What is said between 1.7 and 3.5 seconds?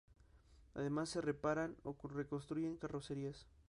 o reconstruyen carrocerías.